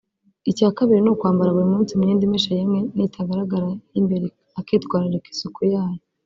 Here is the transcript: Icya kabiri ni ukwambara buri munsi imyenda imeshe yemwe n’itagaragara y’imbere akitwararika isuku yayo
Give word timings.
Icya 0.49 0.69
kabiri 0.77 0.99
ni 1.01 1.09
ukwambara 1.13 1.53
buri 1.55 1.67
munsi 1.73 1.91
imyenda 1.93 2.23
imeshe 2.27 2.49
yemwe 2.57 2.79
n’itagaragara 2.95 3.67
y’imbere 3.93 4.25
akitwararika 4.59 5.27
isuku 5.33 5.61
yayo 5.73 6.01